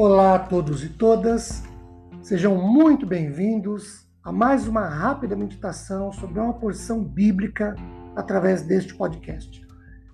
[0.00, 1.64] Olá a todos e todas,
[2.22, 7.74] sejam muito bem-vindos a mais uma rápida meditação sobre uma porção bíblica
[8.14, 9.60] através deste podcast.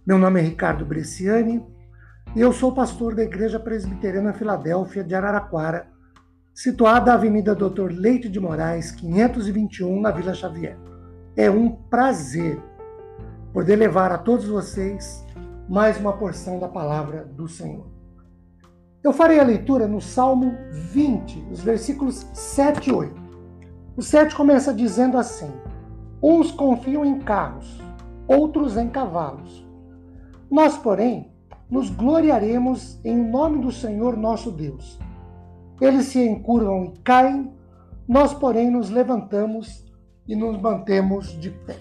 [0.06, 1.62] Meu nome é Ricardo Bresciani
[2.34, 5.86] e eu sou pastor da Igreja Presbiteriana Filadélfia de Araraquara,
[6.54, 10.78] situada na Avenida Doutor Leite de Moraes, 521, na Vila Xavier.
[11.36, 12.58] É um prazer
[13.52, 15.22] poder levar a todos vocês
[15.68, 17.93] mais uma porção da palavra do Senhor.
[19.04, 23.22] Eu farei a leitura no Salmo 20, os versículos 7 e 8.
[23.98, 25.52] O 7 começa dizendo assim:
[26.22, 27.82] Uns confiam em carros,
[28.26, 29.62] outros em cavalos.
[30.50, 31.30] Nós, porém,
[31.68, 34.98] nos gloriaremos em nome do Senhor nosso Deus.
[35.82, 37.52] Eles se encurvam e caem,
[38.08, 39.84] nós, porém, nos levantamos
[40.26, 41.76] e nos mantemos de pé.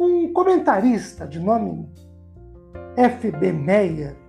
[0.00, 1.88] Um comentarista de nome
[2.96, 3.52] F.B.
[3.52, 4.25] Meyer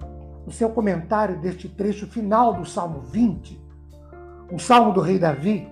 [0.47, 3.61] no seu comentário deste trecho final do Salmo 20,
[4.49, 5.67] um salmo do rei Davi,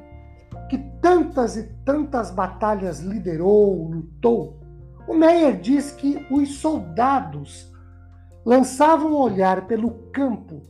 [0.70, 4.60] que tantas e tantas batalhas liderou, lutou,
[5.08, 7.72] o Meyer diz que os soldados
[8.46, 10.62] lançavam o olhar pelo campo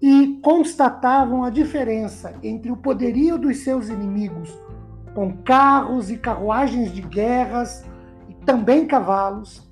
[0.00, 4.56] e constatavam a diferença entre o poderio dos seus inimigos,
[5.12, 7.84] com carros e carruagens de guerras
[8.28, 9.68] e também cavalos,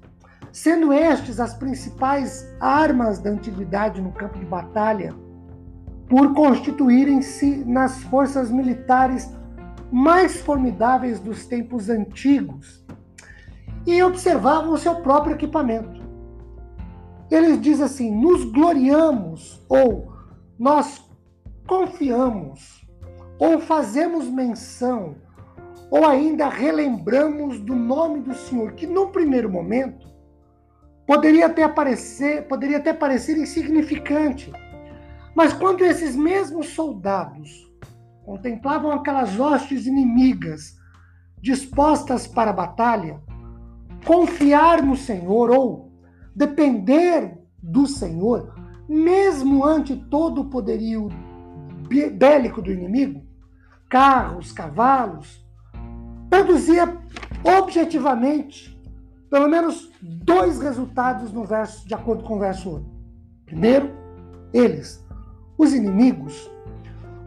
[0.52, 5.14] sendo estes as principais armas da antiguidade no campo de batalha,
[6.08, 9.32] por constituírem-se nas forças militares
[9.90, 12.84] mais formidáveis dos tempos antigos,
[13.86, 16.02] e observavam o seu próprio equipamento.
[17.30, 20.12] Ele diz assim: nos gloriamos, ou
[20.58, 21.02] nós
[21.66, 22.86] confiamos,
[23.38, 25.16] ou fazemos menção,
[25.90, 30.11] ou ainda relembramos do nome do Senhor, que no primeiro momento
[31.12, 34.50] poderia até aparecer, poderia até parecer insignificante.
[35.34, 37.70] Mas quando esses mesmos soldados
[38.24, 40.74] contemplavam aquelas hostes inimigas
[41.38, 43.20] dispostas para a batalha,
[44.06, 45.92] confiar no Senhor ou
[46.34, 48.54] depender do Senhor,
[48.88, 51.10] mesmo ante todo o poderio
[52.14, 53.22] bélico do inimigo,
[53.86, 55.44] carros, cavalos,
[56.30, 56.96] produzia
[57.44, 58.71] objetivamente
[59.32, 62.86] pelo menos dois resultados no verso, de acordo com o verso 8.
[63.46, 63.90] Primeiro,
[64.52, 65.02] eles,
[65.56, 66.50] os inimigos,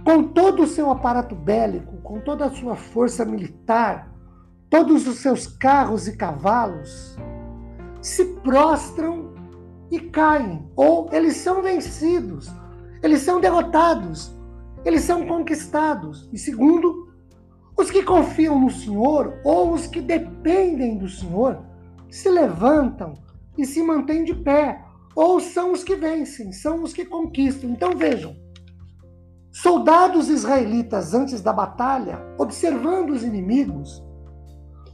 [0.04, 4.14] com todo o seu aparato bélico, com toda a sua força militar,
[4.70, 7.18] todos os seus carros e cavalos,
[8.00, 9.34] se prostram
[9.90, 12.54] e caem, ou eles são vencidos,
[13.02, 14.32] eles são derrotados,
[14.86, 16.30] eles são conquistados.
[16.32, 17.12] E segundo,
[17.76, 21.74] os que confiam no Senhor ou os que dependem do Senhor
[22.16, 23.14] se levantam
[23.58, 24.82] e se mantêm de pé,
[25.14, 27.70] ou são os que vencem, são os que conquistam.
[27.70, 28.36] Então vejam,
[29.52, 34.02] soldados israelitas antes da batalha, observando os inimigos,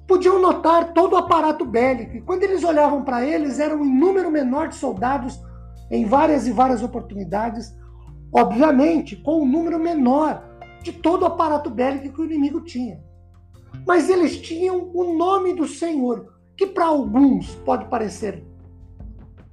[0.07, 4.31] podiam notar todo o aparato bélico, e quando eles olhavam para eles, era um número
[4.31, 5.39] menor de soldados
[5.91, 7.71] em várias e várias oportunidades,
[8.33, 10.43] obviamente com um número menor
[10.81, 12.99] de todo o aparato bélico que o inimigo tinha.
[13.85, 16.30] Mas eles tinham o nome do Senhor,
[16.61, 18.45] que para alguns pode parecer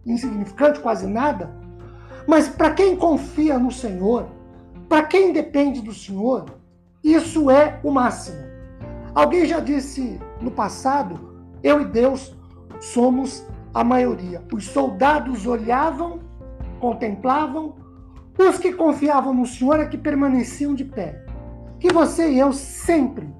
[0.04, 1.50] insignificante, quase nada,
[2.26, 4.26] mas para quem confia no Senhor,
[4.90, 6.44] para quem depende do Senhor,
[7.02, 8.36] isso é o máximo.
[9.14, 11.18] Alguém já disse no passado,
[11.62, 12.36] eu e Deus
[12.78, 13.42] somos
[13.72, 14.42] a maioria.
[14.52, 16.20] Os soldados olhavam,
[16.78, 17.74] contemplavam,
[18.38, 21.24] os que confiavam no Senhor é que permaneciam de pé.
[21.80, 23.34] Que você e eu sempre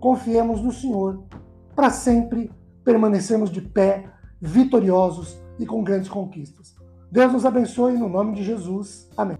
[0.00, 1.22] confiemos no Senhor,
[1.76, 2.50] para sempre
[2.84, 4.10] permanecemos de pé,
[4.40, 6.74] vitoriosos e com grandes conquistas.
[7.10, 9.08] Deus nos abençoe no nome de Jesus.
[9.16, 9.36] Amém.